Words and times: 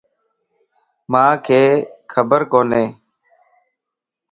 مانک 1.11 1.47
خبر 2.13 2.41
ڪوني 2.51 2.83